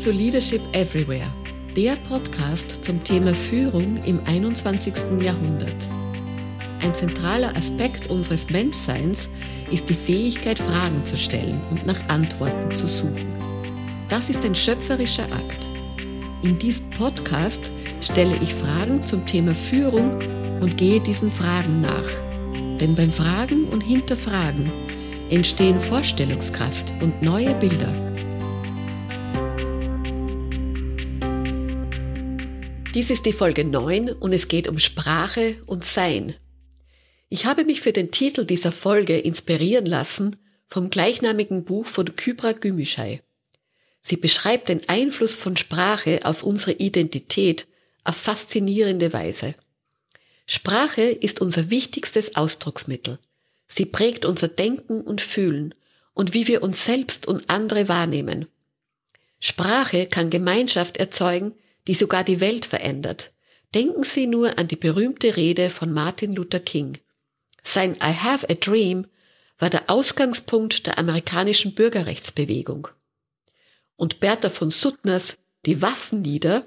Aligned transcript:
zu 0.00 0.12
Leadership 0.12 0.62
Everywhere, 0.72 1.30
der 1.76 1.94
Podcast 2.08 2.82
zum 2.82 3.04
Thema 3.04 3.34
Führung 3.34 4.02
im 4.04 4.18
21. 4.24 4.94
Jahrhundert. 5.20 5.90
Ein 6.82 6.94
zentraler 6.94 7.54
Aspekt 7.54 8.06
unseres 8.08 8.48
Menschseins 8.48 9.28
ist 9.70 9.90
die 9.90 9.94
Fähigkeit, 9.94 10.58
Fragen 10.58 11.04
zu 11.04 11.18
stellen 11.18 11.60
und 11.70 11.84
nach 11.84 12.08
Antworten 12.08 12.74
zu 12.74 12.88
suchen. 12.88 13.30
Das 14.08 14.30
ist 14.30 14.42
ein 14.42 14.54
schöpferischer 14.54 15.26
Akt. 15.32 15.70
In 16.40 16.58
diesem 16.58 16.88
Podcast 16.92 17.70
stelle 18.00 18.38
ich 18.40 18.54
Fragen 18.54 19.04
zum 19.04 19.26
Thema 19.26 19.54
Führung 19.54 20.14
und 20.62 20.78
gehe 20.78 21.02
diesen 21.02 21.30
Fragen 21.30 21.82
nach. 21.82 22.08
Denn 22.80 22.94
beim 22.94 23.12
Fragen 23.12 23.66
und 23.66 23.82
Hinterfragen 23.82 24.72
entstehen 25.28 25.78
Vorstellungskraft 25.78 26.94
und 27.02 27.20
neue 27.20 27.54
Bilder. 27.56 27.99
Dies 32.94 33.10
ist 33.10 33.24
die 33.24 33.32
Folge 33.32 33.64
9 33.64 34.10
und 34.10 34.32
es 34.32 34.48
geht 34.48 34.66
um 34.66 34.80
Sprache 34.80 35.56
und 35.66 35.84
Sein. 35.84 36.34
Ich 37.28 37.44
habe 37.44 37.64
mich 37.64 37.80
für 37.82 37.92
den 37.92 38.10
Titel 38.10 38.44
dieser 38.44 38.72
Folge 38.72 39.16
inspirieren 39.16 39.86
lassen 39.86 40.34
vom 40.66 40.90
gleichnamigen 40.90 41.64
Buch 41.64 41.86
von 41.86 42.16
Kybra 42.16 42.50
Gümüşay. 42.50 43.20
Sie 44.02 44.16
beschreibt 44.16 44.68
den 44.68 44.88
Einfluss 44.88 45.36
von 45.36 45.56
Sprache 45.56 46.22
auf 46.24 46.42
unsere 46.42 46.72
Identität 46.72 47.68
auf 48.02 48.16
faszinierende 48.16 49.12
Weise. 49.12 49.54
Sprache 50.46 51.02
ist 51.02 51.40
unser 51.40 51.70
wichtigstes 51.70 52.34
Ausdrucksmittel. 52.34 53.20
Sie 53.68 53.86
prägt 53.86 54.24
unser 54.24 54.48
Denken 54.48 55.02
und 55.02 55.20
Fühlen 55.20 55.76
und 56.12 56.34
wie 56.34 56.48
wir 56.48 56.60
uns 56.64 56.84
selbst 56.86 57.28
und 57.28 57.50
andere 57.50 57.86
wahrnehmen. 57.86 58.48
Sprache 59.38 60.06
kann 60.06 60.28
Gemeinschaft 60.28 60.96
erzeugen, 60.96 61.54
die 61.86 61.94
sogar 61.94 62.24
die 62.24 62.40
Welt 62.40 62.66
verändert. 62.66 63.32
Denken 63.74 64.02
Sie 64.02 64.26
nur 64.26 64.58
an 64.58 64.68
die 64.68 64.76
berühmte 64.76 65.36
Rede 65.36 65.70
von 65.70 65.92
Martin 65.92 66.34
Luther 66.34 66.60
King. 66.60 66.98
Sein 67.62 67.94
I 67.96 68.12
have 68.12 68.48
a 68.48 68.54
dream 68.54 69.06
war 69.58 69.70
der 69.70 69.88
Ausgangspunkt 69.88 70.86
der 70.86 70.98
amerikanischen 70.98 71.74
Bürgerrechtsbewegung. 71.74 72.88
Und 73.96 74.20
Bertha 74.20 74.48
von 74.48 74.70
Suttners 74.70 75.36
Die 75.66 75.82
Waffenlieder 75.82 76.66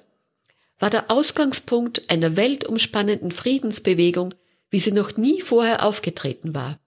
war 0.80 0.90
der 0.90 1.10
Ausgangspunkt 1.10 2.10
einer 2.10 2.36
weltumspannenden 2.36 3.32
Friedensbewegung, 3.32 4.34
wie 4.70 4.80
sie 4.80 4.92
noch 4.92 5.18
nie 5.18 5.42
vorher 5.42 5.86
aufgetreten 5.86 6.54
war. 6.54 6.80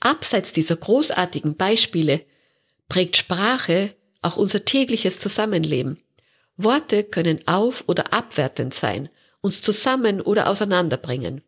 Abseits 0.00 0.52
dieser 0.52 0.76
großartigen 0.76 1.56
Beispiele 1.56 2.24
prägt 2.88 3.16
Sprache 3.16 3.94
auch 4.22 4.36
unser 4.36 4.64
tägliches 4.64 5.20
Zusammenleben. 5.20 5.98
Worte 6.62 7.04
können 7.04 7.46
auf- 7.46 7.84
oder 7.86 8.12
abwertend 8.12 8.74
sein, 8.74 9.08
uns 9.40 9.62
zusammen 9.62 10.20
oder 10.20 10.48
auseinanderbringen. 10.48 11.42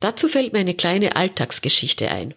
Dazu 0.00 0.28
fällt 0.28 0.52
mir 0.52 0.60
eine 0.60 0.74
kleine 0.74 1.16
Alltagsgeschichte 1.16 2.10
ein. 2.10 2.34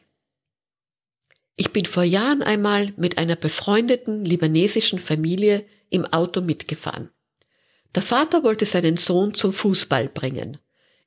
Ich 1.55 1.71
bin 1.71 1.85
vor 1.85 2.03
Jahren 2.03 2.43
einmal 2.43 2.93
mit 2.97 3.17
einer 3.17 3.35
befreundeten 3.35 4.25
libanesischen 4.25 4.99
Familie 4.99 5.65
im 5.89 6.05
Auto 6.05 6.41
mitgefahren. 6.41 7.09
Der 7.95 8.01
Vater 8.01 8.43
wollte 8.43 8.65
seinen 8.65 8.97
Sohn 8.97 9.33
zum 9.33 9.53
Fußball 9.53 10.09
bringen. 10.09 10.57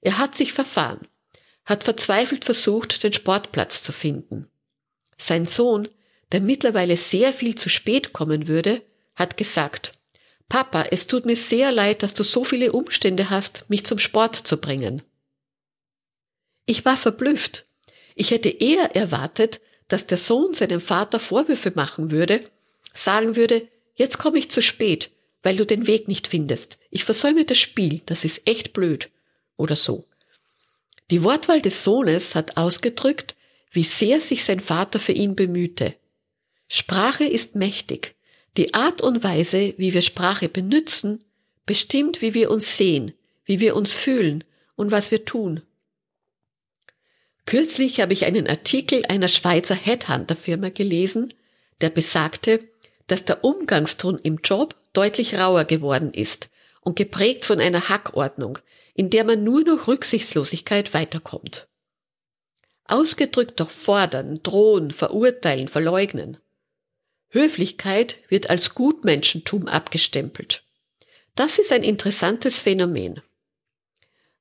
Er 0.00 0.16
hat 0.16 0.34
sich 0.34 0.52
verfahren, 0.52 1.06
hat 1.66 1.84
verzweifelt 1.84 2.46
versucht, 2.46 3.02
den 3.02 3.12
Sportplatz 3.12 3.82
zu 3.82 3.92
finden. 3.92 4.48
Sein 5.18 5.46
Sohn, 5.46 5.88
der 6.32 6.40
mittlerweile 6.40 6.96
sehr 6.96 7.32
viel 7.32 7.56
zu 7.56 7.68
spät 7.68 8.12
kommen 8.14 8.48
würde, 8.48 8.82
hat 9.16 9.36
gesagt, 9.36 9.97
Papa, 10.48 10.86
es 10.90 11.06
tut 11.06 11.26
mir 11.26 11.36
sehr 11.36 11.70
leid, 11.72 12.02
dass 12.02 12.14
du 12.14 12.22
so 12.22 12.42
viele 12.42 12.72
Umstände 12.72 13.30
hast, 13.30 13.68
mich 13.68 13.84
zum 13.84 13.98
Sport 13.98 14.34
zu 14.34 14.56
bringen. 14.58 15.02
Ich 16.64 16.84
war 16.84 16.96
verblüfft. 16.96 17.66
Ich 18.14 18.30
hätte 18.30 18.48
eher 18.48 18.96
erwartet, 18.96 19.60
dass 19.88 20.06
der 20.06 20.18
Sohn 20.18 20.54
seinem 20.54 20.80
Vater 20.80 21.20
Vorwürfe 21.20 21.72
machen 21.74 22.10
würde, 22.10 22.42
sagen 22.92 23.36
würde, 23.36 23.68
jetzt 23.94 24.18
komme 24.18 24.38
ich 24.38 24.50
zu 24.50 24.62
spät, 24.62 25.10
weil 25.42 25.56
du 25.56 25.64
den 25.64 25.86
Weg 25.86 26.08
nicht 26.08 26.28
findest. 26.28 26.78
Ich 26.90 27.04
versäume 27.04 27.44
das 27.44 27.58
Spiel, 27.58 28.02
das 28.06 28.24
ist 28.24 28.46
echt 28.46 28.72
blöd. 28.72 29.10
Oder 29.56 29.76
so. 29.76 30.06
Die 31.10 31.24
Wortwahl 31.24 31.62
des 31.62 31.84
Sohnes 31.84 32.34
hat 32.34 32.56
ausgedrückt, 32.56 33.34
wie 33.70 33.84
sehr 33.84 34.20
sich 34.20 34.44
sein 34.44 34.60
Vater 34.60 34.98
für 34.98 35.12
ihn 35.12 35.36
bemühte. 35.36 35.94
Sprache 36.68 37.24
ist 37.24 37.54
mächtig. 37.54 38.14
Die 38.58 38.74
Art 38.74 39.02
und 39.02 39.22
Weise, 39.22 39.74
wie 39.76 39.94
wir 39.94 40.02
Sprache 40.02 40.48
benutzen, 40.48 41.22
bestimmt, 41.64 42.20
wie 42.22 42.34
wir 42.34 42.50
uns 42.50 42.76
sehen, 42.76 43.14
wie 43.44 43.60
wir 43.60 43.76
uns 43.76 43.92
fühlen 43.92 44.42
und 44.74 44.90
was 44.90 45.12
wir 45.12 45.24
tun. 45.24 45.62
Kürzlich 47.46 48.00
habe 48.00 48.12
ich 48.12 48.26
einen 48.26 48.48
Artikel 48.48 49.04
einer 49.06 49.28
Schweizer 49.28 49.76
Headhunter-Firma 49.76 50.70
gelesen, 50.70 51.32
der 51.80 51.90
besagte, 51.90 52.68
dass 53.06 53.24
der 53.24 53.44
Umgangston 53.44 54.18
im 54.24 54.40
Job 54.42 54.74
deutlich 54.92 55.36
rauer 55.36 55.64
geworden 55.64 56.12
ist 56.12 56.50
und 56.80 56.96
geprägt 56.96 57.44
von 57.44 57.60
einer 57.60 57.88
Hackordnung, 57.88 58.58
in 58.92 59.08
der 59.08 59.22
man 59.22 59.44
nur 59.44 59.62
noch 59.62 59.86
Rücksichtslosigkeit 59.86 60.94
weiterkommt. 60.94 61.68
Ausgedrückt 62.86 63.60
durch 63.60 63.70
Fordern, 63.70 64.40
Drohen, 64.42 64.90
Verurteilen, 64.90 65.68
Verleugnen. 65.68 66.38
Höflichkeit 67.28 68.16
wird 68.28 68.50
als 68.50 68.74
Gutmenschentum 68.74 69.68
abgestempelt. 69.68 70.64
Das 71.34 71.58
ist 71.58 71.72
ein 71.72 71.84
interessantes 71.84 72.58
Phänomen. 72.58 73.20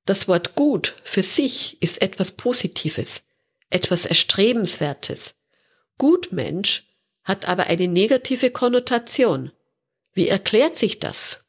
Das 0.05 0.27
Wort 0.27 0.55
gut 0.55 0.95
für 1.03 1.21
sich 1.21 1.81
ist 1.81 2.01
etwas 2.01 2.31
Positives, 2.31 3.23
etwas 3.69 4.05
Erstrebenswertes. 4.05 5.35
Gutmensch 5.97 6.87
hat 7.23 7.47
aber 7.49 7.67
eine 7.67 7.87
negative 7.87 8.51
Konnotation. 8.51 9.51
Wie 10.13 10.29
erklärt 10.29 10.75
sich 10.75 10.99
das? 10.99 11.45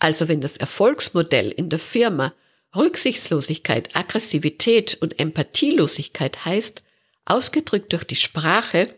Also 0.00 0.26
wenn 0.26 0.40
das 0.40 0.56
Erfolgsmodell 0.56 1.52
in 1.52 1.70
der 1.70 1.78
Firma 1.78 2.34
Rücksichtslosigkeit, 2.74 3.94
Aggressivität 3.94 4.98
und 5.00 5.20
Empathielosigkeit 5.20 6.44
heißt, 6.44 6.82
ausgedrückt 7.24 7.92
durch 7.92 8.02
die 8.04 8.16
Sprache, 8.16 8.92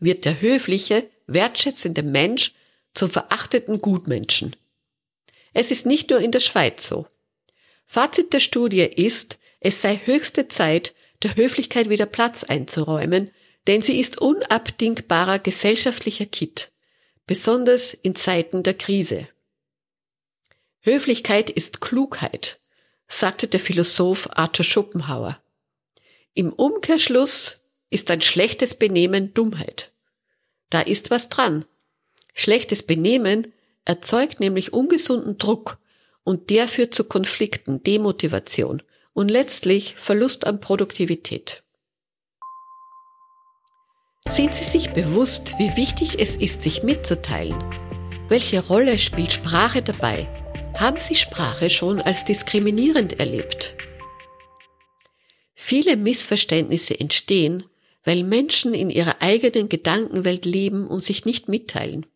wird 0.00 0.24
der 0.24 0.40
höfliche, 0.40 1.08
wertschätzende 1.26 2.02
Mensch 2.02 2.54
zum 2.94 3.10
verachteten 3.10 3.80
Gutmenschen. 3.80 4.56
Es 5.52 5.70
ist 5.70 5.86
nicht 5.86 6.10
nur 6.10 6.20
in 6.20 6.32
der 6.32 6.40
Schweiz 6.40 6.86
so. 6.86 7.06
Fazit 7.86 8.32
der 8.32 8.40
Studie 8.40 8.82
ist, 8.82 9.38
es 9.60 9.82
sei 9.82 10.00
höchste 10.04 10.48
Zeit, 10.48 10.94
der 11.22 11.36
Höflichkeit 11.36 11.88
wieder 11.88 12.06
Platz 12.06 12.44
einzuräumen, 12.44 13.30
denn 13.66 13.82
sie 13.82 14.00
ist 14.00 14.20
unabdingbarer 14.20 15.38
gesellschaftlicher 15.38 16.26
Kit, 16.26 16.72
besonders 17.26 17.92
in 17.94 18.14
Zeiten 18.14 18.62
der 18.62 18.74
Krise. 18.74 19.28
Höflichkeit 20.80 21.50
ist 21.50 21.80
Klugheit, 21.80 22.58
sagte 23.06 23.48
der 23.48 23.60
Philosoph 23.60 24.28
Arthur 24.32 24.64
Schopenhauer. 24.64 25.38
Im 26.32 26.52
Umkehrschluss 26.52 27.62
ist 27.90 28.10
ein 28.10 28.22
schlechtes 28.22 28.76
Benehmen 28.76 29.34
Dummheit. 29.34 29.89
Da 30.70 30.80
ist 30.80 31.10
was 31.10 31.28
dran. 31.28 31.64
Schlechtes 32.34 32.84
Benehmen 32.84 33.52
erzeugt 33.84 34.40
nämlich 34.40 34.72
ungesunden 34.72 35.36
Druck 35.38 35.78
und 36.24 36.50
der 36.50 36.68
führt 36.68 36.94
zu 36.94 37.04
Konflikten, 37.04 37.82
Demotivation 37.82 38.82
und 39.12 39.30
letztlich 39.30 39.96
Verlust 39.96 40.46
an 40.46 40.60
Produktivität. 40.60 41.62
Sind 44.28 44.54
Sie 44.54 44.64
sich 44.64 44.90
bewusst, 44.90 45.54
wie 45.58 45.76
wichtig 45.76 46.20
es 46.20 46.36
ist, 46.36 46.62
sich 46.62 46.82
mitzuteilen? 46.82 47.58
Welche 48.28 48.64
Rolle 48.64 48.98
spielt 48.98 49.32
Sprache 49.32 49.82
dabei? 49.82 50.28
Haben 50.78 51.00
Sie 51.00 51.16
Sprache 51.16 51.68
schon 51.68 52.00
als 52.00 52.24
diskriminierend 52.24 53.18
erlebt? 53.18 53.74
Viele 55.54 55.96
Missverständnisse 55.96 56.98
entstehen, 57.00 57.64
weil 58.04 58.22
Menschen 58.24 58.74
in 58.74 58.90
ihrer 58.90 59.20
eigenen 59.20 59.68
Gedankenwelt 59.68 60.44
leben 60.44 60.86
und 60.86 61.04
sich 61.04 61.24
nicht 61.24 61.48
mitteilen. 61.48 62.06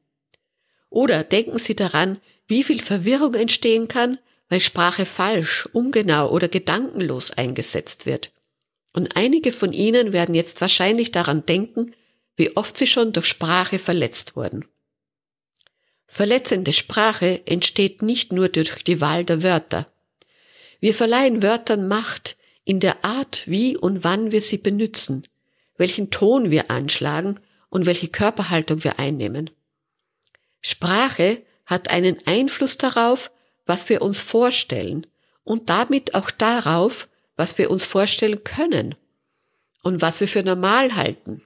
Oder 0.89 1.25
denken 1.25 1.59
Sie 1.59 1.75
daran, 1.75 2.21
wie 2.47 2.63
viel 2.63 2.81
Verwirrung 2.81 3.35
entstehen 3.35 3.89
kann, 3.89 4.19
weil 4.49 4.61
Sprache 4.61 5.07
falsch, 5.07 5.69
ungenau 5.73 6.31
oder 6.31 6.49
gedankenlos 6.49 7.33
eingesetzt 7.33 8.07
wird. 8.07 8.33
Und 8.93 9.17
einige 9.17 9.53
von 9.53 9.73
Ihnen 9.73 10.13
werden 10.13 10.35
jetzt 10.35 10.61
wahrscheinlich 10.61 11.11
daran 11.11 11.45
denken, 11.45 11.93
wie 12.37 12.57
oft 12.57 12.77
sie 12.77 12.87
schon 12.87 13.13
durch 13.13 13.27
Sprache 13.27 13.79
verletzt 13.79 14.37
wurden. 14.37 14.67
Verletzende 16.07 16.73
Sprache 16.73 17.43
entsteht 17.47 18.03
nicht 18.03 18.33
nur 18.33 18.49
durch 18.49 18.85
die 18.85 19.01
Wahl 19.01 19.25
der 19.25 19.43
Wörter. 19.43 19.87
Wir 20.81 20.95
verleihen 20.95 21.43
Wörtern 21.43 21.89
Macht 21.89 22.37
in 22.65 22.79
der 22.79 23.05
Art, 23.05 23.43
wie 23.47 23.77
und 23.77 24.05
wann 24.05 24.31
wir 24.31 24.43
sie 24.43 24.59
benutzen, 24.59 25.27
welchen 25.77 26.11
Ton 26.11 26.51
wir 26.51 26.71
anschlagen 26.71 27.41
und 27.69 27.87
welche 27.87 28.09
Körperhaltung 28.09 28.85
wir 28.85 28.99
einnehmen. 28.99 29.51
Sprache 30.61 31.43
hat 31.67 31.91
einen 31.91 32.17
Einfluss 32.27 32.79
darauf, 32.79 33.31
was 33.67 33.89
wir 33.89 34.03
uns 34.03 34.21
vorstellen 34.21 35.07
und 35.43 35.69
damit 35.69 36.15
auch 36.15 36.31
darauf, 36.31 37.09
was 37.37 37.59
wir 37.59 37.71
uns 37.71 37.85
vorstellen 37.85 38.45
können 38.45 38.95
und 39.83 40.01
was 40.01 40.21
wir 40.21 40.29
für 40.29 40.43
normal 40.43 40.95
halten. 40.95 41.43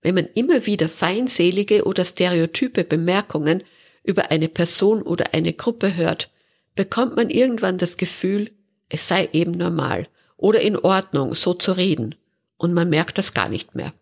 Wenn 0.00 0.14
man 0.14 0.26
immer 0.34 0.66
wieder 0.66 0.88
feindselige 0.88 1.84
oder 1.84 2.04
stereotype 2.04 2.84
Bemerkungen 2.84 3.64
über 4.02 4.30
eine 4.30 4.48
Person 4.48 5.02
oder 5.02 5.34
eine 5.34 5.52
Gruppe 5.52 5.96
hört, 5.96 6.30
bekommt 6.74 7.16
man 7.16 7.30
irgendwann 7.30 7.78
das 7.78 7.96
Gefühl, 7.96 8.50
es 8.88 9.08
sei 9.08 9.28
eben 9.32 9.52
normal 9.52 10.08
oder 10.36 10.60
in 10.60 10.76
Ordnung, 10.76 11.34
so 11.34 11.52
zu 11.54 11.72
reden, 11.72 12.14
und 12.58 12.74
man 12.74 12.90
merkt 12.90 13.16
das 13.16 13.32
gar 13.32 13.48
nicht 13.48 13.74
mehr. 13.74 13.94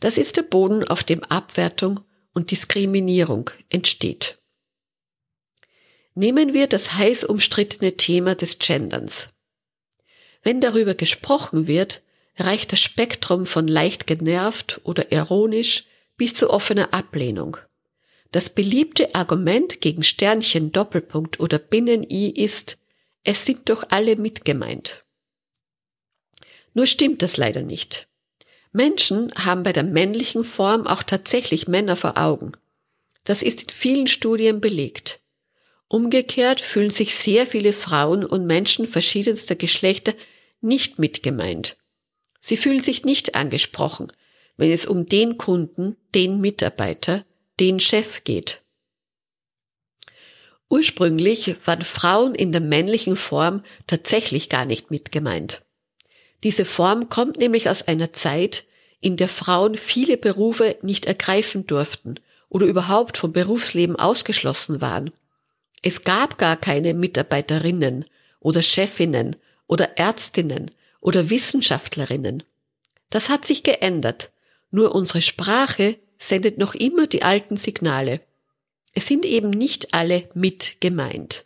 Das 0.00 0.18
ist 0.18 0.36
der 0.36 0.42
Boden, 0.42 0.86
auf 0.86 1.04
dem 1.04 1.22
Abwertung 1.24 2.00
und 2.34 2.50
Diskriminierung 2.50 3.50
entsteht. 3.70 4.38
Nehmen 6.14 6.54
wir 6.54 6.66
das 6.66 6.94
heiß 6.94 7.24
umstrittene 7.24 7.96
Thema 7.96 8.34
des 8.34 8.58
Genderns. 8.58 9.28
Wenn 10.42 10.60
darüber 10.60 10.94
gesprochen 10.94 11.66
wird, 11.66 12.02
reicht 12.36 12.72
das 12.72 12.80
Spektrum 12.80 13.46
von 13.46 13.68
leicht 13.68 14.06
genervt 14.06 14.80
oder 14.84 15.12
ironisch 15.12 15.84
bis 16.16 16.34
zu 16.34 16.50
offener 16.50 16.92
Ablehnung. 16.92 17.56
Das 18.32 18.50
beliebte 18.50 19.14
Argument 19.14 19.80
gegen 19.80 20.02
Sternchen, 20.02 20.72
Doppelpunkt 20.72 21.40
oder 21.40 21.58
Binnen-I 21.58 22.30
ist, 22.30 22.78
es 23.24 23.46
sind 23.46 23.68
doch 23.68 23.84
alle 23.88 24.16
mitgemeint. 24.16 25.05
Nur 26.76 26.86
stimmt 26.86 27.22
das 27.22 27.38
leider 27.38 27.62
nicht. 27.62 28.06
Menschen 28.70 29.32
haben 29.34 29.62
bei 29.62 29.72
der 29.72 29.82
männlichen 29.82 30.44
Form 30.44 30.86
auch 30.86 31.02
tatsächlich 31.02 31.68
Männer 31.68 31.96
vor 31.96 32.18
Augen. 32.18 32.52
Das 33.24 33.40
ist 33.40 33.62
in 33.62 33.68
vielen 33.70 34.06
Studien 34.08 34.60
belegt. 34.60 35.20
Umgekehrt 35.88 36.60
fühlen 36.60 36.90
sich 36.90 37.14
sehr 37.14 37.46
viele 37.46 37.72
Frauen 37.72 38.26
und 38.26 38.44
Menschen 38.44 38.86
verschiedenster 38.86 39.54
Geschlechter 39.54 40.12
nicht 40.60 40.98
mitgemeint. 40.98 41.78
Sie 42.40 42.58
fühlen 42.58 42.82
sich 42.82 43.06
nicht 43.06 43.36
angesprochen, 43.36 44.12
wenn 44.58 44.70
es 44.70 44.84
um 44.84 45.06
den 45.06 45.38
Kunden, 45.38 45.96
den 46.14 46.42
Mitarbeiter, 46.42 47.24
den 47.58 47.80
Chef 47.80 48.22
geht. 48.22 48.60
Ursprünglich 50.68 51.56
waren 51.64 51.80
Frauen 51.80 52.34
in 52.34 52.52
der 52.52 52.60
männlichen 52.60 53.16
Form 53.16 53.62
tatsächlich 53.86 54.50
gar 54.50 54.66
nicht 54.66 54.90
mitgemeint. 54.90 55.62
Diese 56.42 56.64
Form 56.64 57.08
kommt 57.08 57.38
nämlich 57.38 57.68
aus 57.68 57.82
einer 57.82 58.12
Zeit, 58.12 58.64
in 59.00 59.16
der 59.16 59.28
Frauen 59.28 59.76
viele 59.76 60.16
Berufe 60.16 60.76
nicht 60.82 61.06
ergreifen 61.06 61.66
durften 61.66 62.16
oder 62.48 62.66
überhaupt 62.66 63.18
vom 63.18 63.32
Berufsleben 63.32 63.96
ausgeschlossen 63.96 64.80
waren. 64.80 65.12
Es 65.82 66.04
gab 66.04 66.38
gar 66.38 66.56
keine 66.56 66.94
Mitarbeiterinnen 66.94 68.04
oder 68.40 68.62
Chefinnen 68.62 69.36
oder 69.66 69.98
Ärztinnen 69.98 70.70
oder 71.00 71.30
Wissenschaftlerinnen. 71.30 72.42
Das 73.10 73.28
hat 73.28 73.44
sich 73.44 73.62
geändert, 73.62 74.30
nur 74.70 74.94
unsere 74.94 75.22
Sprache 75.22 75.98
sendet 76.18 76.58
noch 76.58 76.74
immer 76.74 77.06
die 77.06 77.22
alten 77.22 77.56
Signale. 77.56 78.20
Es 78.94 79.06
sind 79.06 79.24
eben 79.24 79.50
nicht 79.50 79.94
alle 79.94 80.28
mit 80.34 80.80
gemeint. 80.80 81.44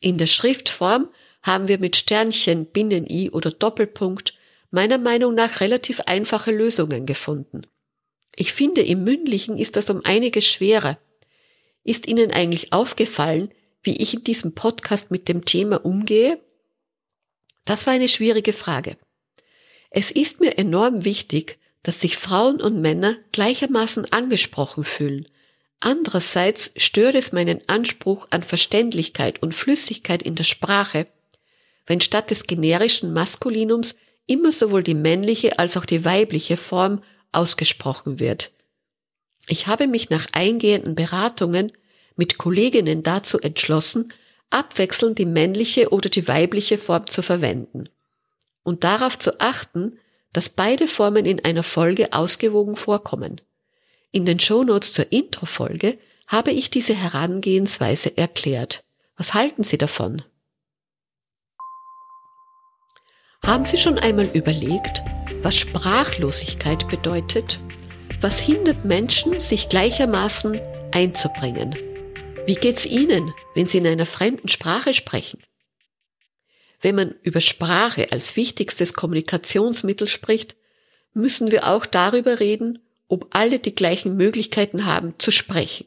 In 0.00 0.18
der 0.18 0.26
Schriftform 0.26 1.08
haben 1.48 1.66
wir 1.66 1.80
mit 1.80 1.96
Sternchen, 1.96 2.66
Binnen-I 2.66 3.30
oder 3.30 3.50
Doppelpunkt 3.50 4.34
meiner 4.70 4.98
Meinung 4.98 5.34
nach 5.34 5.60
relativ 5.60 6.00
einfache 6.02 6.52
Lösungen 6.52 7.06
gefunden. 7.06 7.62
Ich 8.36 8.52
finde, 8.52 8.82
im 8.82 9.02
mündlichen 9.02 9.58
ist 9.58 9.74
das 9.74 9.90
um 9.90 10.02
einiges 10.04 10.46
schwerer. 10.46 10.98
Ist 11.82 12.06
Ihnen 12.06 12.30
eigentlich 12.30 12.72
aufgefallen, 12.72 13.48
wie 13.82 13.96
ich 13.96 14.14
in 14.14 14.22
diesem 14.22 14.54
Podcast 14.54 15.10
mit 15.10 15.26
dem 15.28 15.44
Thema 15.44 15.84
umgehe? 15.84 16.38
Das 17.64 17.86
war 17.86 17.94
eine 17.94 18.08
schwierige 18.08 18.52
Frage. 18.52 18.96
Es 19.90 20.10
ist 20.10 20.40
mir 20.40 20.58
enorm 20.58 21.06
wichtig, 21.06 21.58
dass 21.82 22.00
sich 22.02 22.18
Frauen 22.18 22.60
und 22.60 22.82
Männer 22.82 23.16
gleichermaßen 23.32 24.12
angesprochen 24.12 24.84
fühlen. 24.84 25.24
Andererseits 25.80 26.72
stört 26.76 27.14
es 27.14 27.32
meinen 27.32 27.66
Anspruch 27.68 28.26
an 28.30 28.42
Verständlichkeit 28.42 29.42
und 29.42 29.54
Flüssigkeit 29.54 30.22
in 30.22 30.34
der 30.34 30.44
Sprache, 30.44 31.06
wenn 31.88 32.00
statt 32.00 32.30
des 32.30 32.44
generischen 32.44 33.12
Maskulinums 33.12 33.96
immer 34.26 34.52
sowohl 34.52 34.82
die 34.82 34.94
männliche 34.94 35.58
als 35.58 35.76
auch 35.76 35.86
die 35.86 36.04
weibliche 36.04 36.56
Form 36.56 37.02
ausgesprochen 37.32 38.20
wird. 38.20 38.52
Ich 39.48 39.66
habe 39.66 39.86
mich 39.86 40.10
nach 40.10 40.26
eingehenden 40.32 40.94
Beratungen 40.94 41.72
mit 42.14 42.36
Kolleginnen 42.36 43.02
dazu 43.02 43.40
entschlossen, 43.40 44.12
abwechselnd 44.50 45.18
die 45.18 45.26
männliche 45.26 45.90
oder 45.90 46.10
die 46.10 46.28
weibliche 46.28 46.76
Form 46.78 47.06
zu 47.06 47.22
verwenden 47.22 47.88
und 48.62 48.84
darauf 48.84 49.18
zu 49.18 49.40
achten, 49.40 49.98
dass 50.34 50.50
beide 50.50 50.86
Formen 50.86 51.24
in 51.24 51.42
einer 51.42 51.62
Folge 51.62 52.12
ausgewogen 52.12 52.76
vorkommen. 52.76 53.40
In 54.10 54.26
den 54.26 54.38
Shownotes 54.38 54.92
zur 54.92 55.10
Intro-Folge 55.10 55.98
habe 56.26 56.50
ich 56.50 56.68
diese 56.68 56.94
Herangehensweise 56.94 58.14
erklärt. 58.18 58.84
Was 59.16 59.32
halten 59.32 59.64
Sie 59.64 59.78
davon? 59.78 60.22
Haben 63.48 63.64
Sie 63.64 63.78
schon 63.78 63.98
einmal 63.98 64.28
überlegt, 64.34 65.02
was 65.40 65.56
Sprachlosigkeit 65.56 66.86
bedeutet? 66.90 67.58
Was 68.20 68.38
hindert 68.38 68.84
Menschen, 68.84 69.40
sich 69.40 69.70
gleichermaßen 69.70 70.60
einzubringen? 70.92 71.74
Wie 72.44 72.56
geht's 72.56 72.84
Ihnen, 72.84 73.32
wenn 73.54 73.64
Sie 73.64 73.78
in 73.78 73.86
einer 73.86 74.04
fremden 74.04 74.48
Sprache 74.48 74.92
sprechen? 74.92 75.40
Wenn 76.82 76.94
man 76.94 77.14
über 77.22 77.40
Sprache 77.40 78.12
als 78.12 78.36
wichtigstes 78.36 78.92
Kommunikationsmittel 78.92 80.08
spricht, 80.08 80.54
müssen 81.14 81.50
wir 81.50 81.68
auch 81.68 81.86
darüber 81.86 82.40
reden, 82.40 82.80
ob 83.08 83.34
alle 83.34 83.60
die 83.60 83.74
gleichen 83.74 84.14
Möglichkeiten 84.18 84.84
haben 84.84 85.14
zu 85.16 85.30
sprechen. 85.30 85.86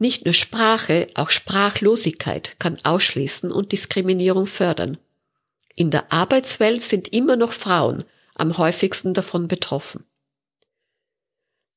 Nicht 0.00 0.24
nur 0.24 0.34
Sprache, 0.34 1.06
auch 1.14 1.30
Sprachlosigkeit 1.30 2.56
kann 2.58 2.78
ausschließen 2.82 3.52
und 3.52 3.70
Diskriminierung 3.70 4.48
fördern. 4.48 4.98
In 5.74 5.90
der 5.90 6.12
Arbeitswelt 6.12 6.82
sind 6.82 7.12
immer 7.12 7.36
noch 7.36 7.52
Frauen 7.52 8.04
am 8.34 8.58
häufigsten 8.58 9.14
davon 9.14 9.48
betroffen. 9.48 10.04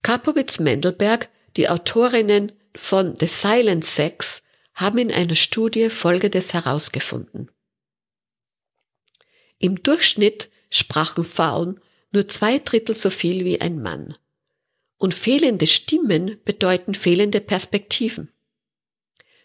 Kapowitz-Mendelberg, 0.04 1.30
die 1.58 1.70
Autorinnen 1.70 2.52
von 2.76 3.16
The 3.16 3.28
Silent 3.28 3.86
Sex, 3.86 4.44
haben 4.74 4.98
in 4.98 5.12
einer 5.12 5.36
Studie 5.36 5.90
Folgendes 5.90 6.54
herausgefunden. 6.54 7.50
Im 9.58 9.82
Durchschnitt 9.82 10.52
sprachen 10.70 11.24
Frauen 11.24 11.80
nur 12.12 12.28
zwei 12.28 12.60
Drittel 12.60 12.94
so 12.94 13.10
viel 13.10 13.46
wie 13.46 13.62
ein 13.62 13.82
Mann. 13.82 14.14
Und 14.98 15.14
fehlende 15.14 15.68
Stimmen 15.68 16.40
bedeuten 16.46 16.94
fehlende 16.94 17.42
Perspektiven. 17.42 18.32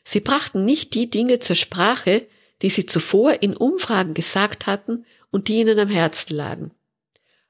Sie 0.05 0.21
brachten 0.21 0.65
nicht 0.65 0.95
die 0.95 1.11
Dinge 1.11 1.39
zur 1.39 1.57
Sprache, 1.57 2.27
die 2.63 2.71
sie 2.71 2.87
zuvor 2.87 3.43
in 3.43 3.57
Umfragen 3.57 4.15
gesagt 4.15 4.67
hatten 4.67 5.07
und 5.31 5.49
die 5.49 5.61
ihnen 5.61 5.79
am 5.79 5.89
Herzen 5.89 6.35
lagen. 6.35 6.71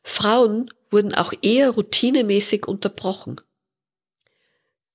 Frauen 0.03 0.71
wurden 0.91 1.15
auch 1.15 1.33
eher 1.43 1.71
routinemäßig 1.71 2.67
unterbrochen. 2.67 3.41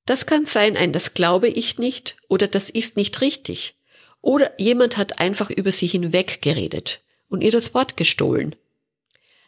Das 0.05 0.25
kann 0.25 0.45
sein 0.45 0.77
ein 0.77 0.91
das 0.93 1.13
glaube 1.13 1.47
ich 1.47 1.77
nicht 1.77 2.17
oder 2.27 2.47
das 2.47 2.69
ist 2.69 2.97
nicht 2.97 3.21
richtig 3.21 3.75
oder 4.21 4.59
jemand 4.59 4.97
hat 4.97 5.19
einfach 5.19 5.51
über 5.51 5.71
sie 5.71 5.87
hinweg 5.87 6.41
geredet 6.41 7.01
und 7.29 7.41
ihr 7.41 7.51
das 7.51 7.73
Wort 7.73 7.95
gestohlen. 7.95 8.55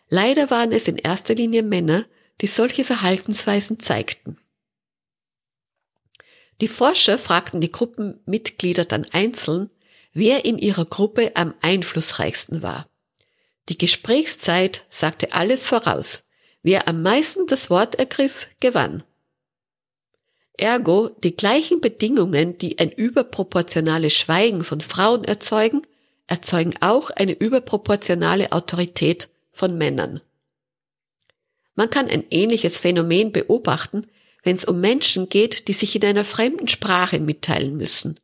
Leider 0.08 0.50
waren 0.50 0.72
es 0.72 0.88
in 0.88 0.98
erster 0.98 1.36
Linie 1.36 1.64
Männer, 1.64 2.06
die 2.42 2.48
solche 2.48 2.86
Verhaltensweisen 2.86 3.80
zeigten. 3.80 4.38
Die 6.62 6.68
Forscher 6.68 7.18
fragten 7.18 7.60
die 7.60 7.72
Gruppenmitglieder 7.72 8.86
dann 8.86 9.06
einzeln, 9.12 9.70
wer 10.18 10.46
in 10.46 10.58
ihrer 10.58 10.86
Gruppe 10.86 11.32
am 11.36 11.54
einflussreichsten 11.62 12.64
war. 12.64 12.86
Die 13.70 13.78
Gesprächszeit 13.78 14.86
sagte 14.90 15.34
alles 15.34 15.68
voraus. 15.68 16.24
Wer 16.64 16.88
am 16.88 17.04
meisten 17.04 17.46
das 17.46 17.70
Wort 17.70 17.96
ergriff, 17.96 18.48
gewann. 18.60 19.04
Ergo, 20.58 21.10
die 21.24 21.36
gleichen 21.36 21.82
Bedingungen, 21.82 22.58
die 22.58 22.80
ein 22.80 22.92
überproportionales 22.92 24.14
Schweigen 24.14 24.64
von 24.64 24.82
Frauen 24.82 25.24
erzeugen, 25.24 25.84
erzeugen 26.26 26.74
auch 26.82 27.12
eine 27.12 27.34
überproportionale 27.34 28.52
Autorität 28.52 29.30
von 29.52 29.78
Männern. 29.78 30.20
Man 31.76 31.92
kann 31.92 32.08
ein 32.10 32.24
ähnliches 32.32 32.80
Phänomen 32.80 33.32
beobachten, 33.32 34.08
wenn 34.42 34.56
es 34.56 34.66
um 34.66 34.82
Menschen 34.82 35.30
geht, 35.30 35.68
die 35.68 35.74
sich 35.74 35.96
in 35.96 36.06
einer 36.06 36.26
fremden 36.26 36.68
Sprache 36.68 37.20
mitteilen 37.20 37.78
müssen. 37.78 38.20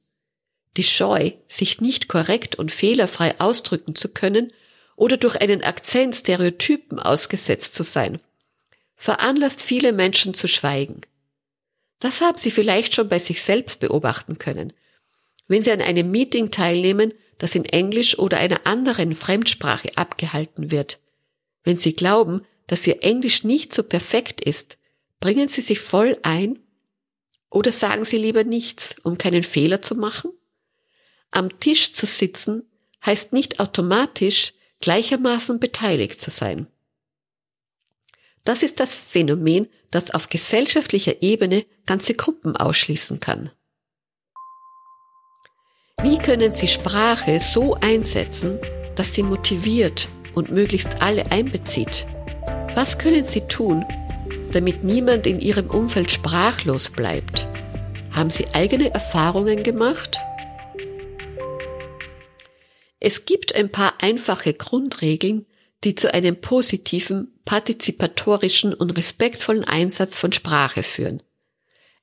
Die 0.78 0.84
Scheu, 0.84 1.32
sich 1.48 1.82
nicht 1.82 2.08
korrekt 2.08 2.56
und 2.56 2.72
fehlerfrei 2.72 3.40
ausdrücken 3.40 3.96
zu 3.96 4.10
können 4.10 4.52
oder 4.96 5.18
durch 5.18 5.36
einen 5.36 5.64
Akzent 5.64 6.16
Stereotypen 6.16 7.00
ausgesetzt 7.00 7.76
zu 7.76 7.84
sein, 7.84 8.20
veranlasst 8.96 9.62
viele 9.62 9.92
Menschen 9.92 10.34
zu 10.34 10.48
schweigen. 10.48 11.02
Das 12.00 12.22
haben 12.22 12.38
Sie 12.38 12.52
vielleicht 12.52 12.94
schon 12.94 13.08
bei 13.08 13.20
sich 13.20 13.42
selbst 13.42 13.80
beobachten 13.80 14.38
können. 14.38 14.74
Wenn 15.48 15.64
Sie 15.64 15.72
an 15.72 15.82
einem 15.82 16.12
Meeting 16.12 16.52
teilnehmen, 16.52 17.14
das 17.38 17.56
in 17.56 17.66
Englisch 17.66 18.18
oder 18.18 18.38
einer 18.38 18.66
anderen 18.66 19.16
Fremdsprache 19.16 19.90
abgehalten 19.96 20.72
wird, 20.72 21.00
wenn 21.64 21.78
Sie 21.78 21.94
glauben, 21.94 22.46
dass 22.68 22.88
Ihr 22.88 23.04
Englisch 23.04 23.44
nicht 23.44 23.74
so 23.74 23.84
perfekt 23.84 24.42
ist, 24.42 24.78
bringen 25.20 25.48
Sie 25.48 25.62
sich 25.62 25.80
voll 25.80 26.18
ein 26.24 26.60
oder 27.50 27.72
sagen 27.72 28.04
Sie 28.06 28.18
lieber 28.18 28.44
nichts, 28.44 28.96
um 29.04 29.18
keinen 29.18 29.44
Fehler 29.44 29.82
zu 29.82 29.96
machen? 29.96 30.32
Am 31.36 31.60
Tisch 31.60 31.94
zu 31.94 32.06
sitzen 32.06 32.70
heißt 33.04 33.34
nicht 33.34 33.60
automatisch 33.60 34.54
gleichermaßen 34.82 35.60
beteiligt 35.60 36.22
zu 36.22 36.30
sein. 36.30 36.68
Das 38.44 38.62
ist 38.62 38.80
das 38.80 38.96
Phänomen, 38.96 39.68
das 39.90 40.12
auf 40.12 40.30
gesellschaftlicher 40.30 41.24
Ebene 41.24 41.66
ganze 41.88 42.14
Gruppen 42.14 42.56
ausschließen 42.56 43.20
kann. 43.20 43.50
Wie 46.04 46.20
können 46.20 46.54
Sie 46.54 46.68
Sprache 46.68 47.40
so 47.40 47.76
einsetzen, 47.82 48.60
dass 48.96 49.16
sie 49.16 49.24
motiviert 49.24 50.10
und 50.36 50.52
möglichst 50.52 51.02
alle 51.02 51.32
einbezieht? 51.32 52.06
Was 52.76 53.00
können 53.00 53.24
Sie 53.24 53.42
tun, 53.48 53.84
damit 54.52 54.84
niemand 54.84 55.26
in 55.26 55.40
Ihrem 55.40 55.72
Umfeld 55.72 56.12
sprachlos 56.12 56.92
bleibt? 56.92 57.48
Haben 58.12 58.30
Sie 58.30 58.46
eigene 58.54 58.94
Erfahrungen 58.94 59.64
gemacht? 59.64 60.20
Es 63.06 63.26
gibt 63.26 63.54
ein 63.54 63.70
paar 63.70 64.02
einfache 64.02 64.54
Grundregeln, 64.54 65.46
die 65.84 65.94
zu 65.94 66.14
einem 66.14 66.40
positiven, 66.40 67.38
partizipatorischen 67.44 68.74
und 68.74 68.92
respektvollen 68.92 69.66
Einsatz 69.66 70.16
von 70.16 70.32
Sprache 70.32 70.84
führen. 70.84 71.22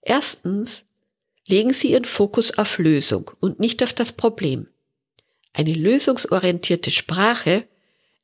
Erstens, 0.03 0.83
legen 1.49 1.73
Sie 1.73 1.93
Ihren 1.93 2.05
Fokus 2.05 2.59
auf 2.59 2.77
Lösung 2.77 3.31
und 3.41 3.61
nicht 3.61 3.83
auf 3.83 3.95
das 3.95 4.13
Problem. 4.13 4.69
Eine 5.55 5.73
lösungsorientierte 5.73 6.91
Sprache 6.91 7.67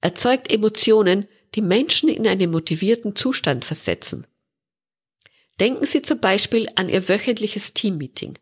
erzeugt 0.02 0.52
Emotionen, 0.52 1.28
die 1.54 1.62
Menschen 1.62 2.10
in 2.10 2.26
einen 2.26 2.50
motivierten 2.50 3.16
Zustand 3.16 3.64
versetzen. 3.64 4.26
Denken 5.60 5.86
Sie 5.86 6.02
zum 6.02 6.20
Beispiel 6.20 6.68
an 6.74 6.90
Ihr 6.90 7.08
wöchentliches 7.08 7.72
Teammeeting. 7.72 8.38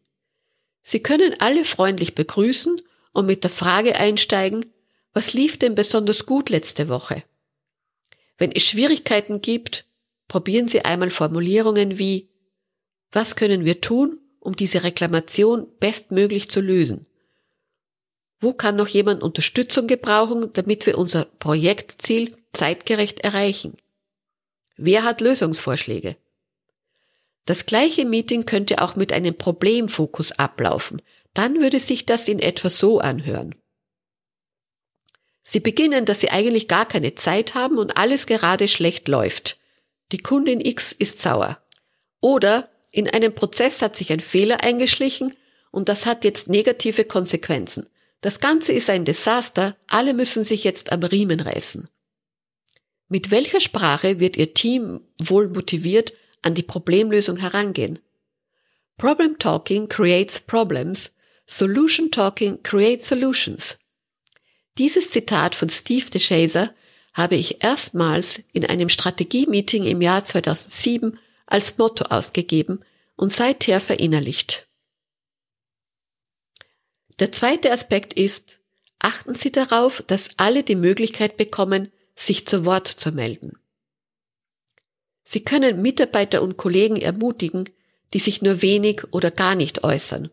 Sie 0.83 1.05
können 1.05 1.37
alle 1.39 1.65
freundlich 1.65 2.17
begrüßen 2.17 2.81
und 3.15 3.25
mit 3.25 3.45
der 3.45 3.51
Frage 3.51 3.97
einsteigen, 3.97 4.67
was 5.15 5.33
lief 5.33 5.59
denn 5.59 5.75
besonders 5.75 6.27
gut 6.27 6.51
letzte 6.51 6.89
Woche? 6.89 7.23
Wenn 8.37 8.53
es 8.53 8.65
Schwierigkeiten 8.65 9.41
gibt, 9.41 9.87
probieren 10.29 10.69
Sie 10.69 10.85
einmal 10.85 11.11
Formulierungen 11.11 11.99
wie 11.99 12.29
Was 13.13 13.37
können 13.37 13.65
wir 13.65 13.81
tun, 13.81 14.19
um 14.41 14.57
diese 14.57 14.83
Reklamation 14.83 15.69
bestmöglich 15.79 16.51
zu 16.51 16.61
lösen? 16.61 17.07
Wo 18.41 18.53
kann 18.53 18.77
noch 18.77 18.89
jemand 18.89 19.23
Unterstützung 19.23 19.87
gebrauchen, 19.87 20.53
damit 20.53 20.85
wir 20.85 20.99
unser 20.99 21.25
Projektziel 21.25 22.37
zeitgerecht 22.53 23.21
erreichen? 23.21 23.77
Wer 24.77 25.05
hat 25.05 25.21
Lösungsvorschläge? 25.21 26.17
Das 27.45 27.67
gleiche 27.67 28.07
Meeting 28.07 28.47
könnte 28.47 28.81
auch 28.81 28.97
mit 28.97 29.13
einem 29.13 29.37
Problemfokus 29.37 30.33
ablaufen. 30.33 31.03
Dann 31.35 31.61
würde 31.61 31.81
sich 31.81 32.07
das 32.07 32.29
in 32.29 32.39
etwa 32.39 32.71
so 32.71 33.01
anhören. 33.01 33.55
Sie 35.43 35.61
beginnen, 35.61 36.07
dass 36.07 36.21
Sie 36.21 36.31
eigentlich 36.31 36.69
gar 36.69 36.87
keine 36.87 37.15
Zeit 37.15 37.55
haben 37.55 37.77
und 37.77 37.99
alles 37.99 38.27
gerade 38.27 38.67
schlecht 38.67 39.09
läuft. 39.09 39.59
Die 40.13 40.19
Kundin 40.19 40.61
X 40.61 40.93
ist 40.93 41.21
sauer. 41.21 41.61
Oder 42.21 42.71
in 42.91 43.11
einem 43.11 43.35
Prozess 43.35 43.83
hat 43.83 43.95
sich 43.97 44.11
ein 44.11 44.21
Fehler 44.21 44.65
eingeschlichen 44.65 45.35
und 45.71 45.89
das 45.91 46.07
hat 46.07 46.25
jetzt 46.25 46.49
negative 46.49 47.05
Konsequenzen. 47.05 47.91
Das 48.23 48.41
Ganze 48.41 48.73
ist 48.73 48.89
ein 48.89 49.05
Desaster, 49.05 49.77
alle 49.87 50.15
müssen 50.15 50.45
sich 50.45 50.65
jetzt 50.65 50.93
am 50.93 51.03
Riemen 51.03 51.41
reißen. 51.41 51.87
Mit 53.09 53.31
welcher 53.31 53.61
Sprache 53.61 54.21
wird 54.21 54.39
Ihr 54.39 54.55
Team 54.55 55.03
wohl 55.19 55.49
motiviert 55.49 56.15
an 56.45 56.55
die 56.55 56.63
Problemlösung 56.63 57.37
herangehen? 57.37 57.99
Problem 58.97 59.39
Talking 59.39 59.89
creates 59.89 60.41
problems, 60.41 61.13
Solution 61.47 62.11
Talking 62.11 62.63
creates 62.63 63.09
solutions. 63.09 63.79
Dieses 64.79 65.11
Zitat 65.11 65.55
von 65.55 65.69
Steve 65.69 66.11
DeShazer 66.11 66.75
habe 67.13 67.37
ich 67.37 67.63
erstmals 67.63 68.43
in 68.53 68.65
einem 68.65 68.89
Strategie-Meeting 68.89 69.85
im 69.85 70.03
Jahr 70.03 70.25
2007 70.25 71.19
als 71.47 71.79
Motto 71.79 72.07
ausgegeben 72.07 72.85
und 73.17 73.33
seither 73.33 73.81
verinnerlicht. 73.81 74.69
Der 77.21 77.31
zweite 77.31 77.71
Aspekt 77.71 78.15
ist, 78.15 78.59
achten 78.99 79.35
Sie 79.35 79.53
darauf, 79.53 80.03
dass 80.07 80.31
alle 80.39 80.65
die 80.65 80.75
Möglichkeit 80.75 81.37
bekommen, 81.37 81.93
sich 82.17 82.47
zu 82.47 82.65
Wort 82.65 82.89
zu 82.89 83.13
melden. 83.13 83.59
Sie 85.25 85.43
können 85.43 85.83
Mitarbeiter 85.83 86.43
und 86.43 86.59
Kollegen 86.59 86.97
ermutigen, 86.97 87.69
die 88.13 88.19
sich 88.19 88.43
nur 88.43 88.63
wenig 88.63 89.13
oder 89.13 89.31
gar 89.31 89.55
nicht 89.55 89.83
äußern. 89.83 90.31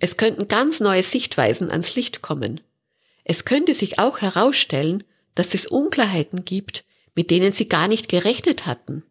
Es 0.00 0.16
könnten 0.16 0.48
ganz 0.48 0.80
neue 0.80 1.02
Sichtweisen 1.02 1.70
ans 1.70 1.94
Licht 1.94 2.22
kommen. 2.22 2.60
Es 3.24 3.44
könnte 3.44 3.74
sich 3.74 3.98
auch 3.98 4.20
herausstellen, 4.20 5.04
dass 5.34 5.54
es 5.54 5.66
Unklarheiten 5.66 6.44
gibt, 6.44 6.84
mit 7.14 7.30
denen 7.30 7.52
Sie 7.52 7.68
gar 7.68 7.86
nicht 7.88 8.08
gerechnet 8.08 8.66
hatten. 8.66 9.04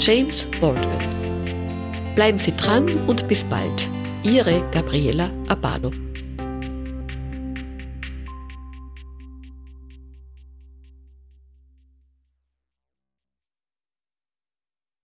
James 0.00 0.48
Baldwin. 0.60 2.14
Bleiben 2.14 2.38
Sie 2.38 2.54
dran 2.56 3.06
und 3.06 3.28
bis 3.28 3.44
bald. 3.44 3.90
Ihre 4.22 4.64
Gabriela 4.70 5.30
Abado. 5.48 5.90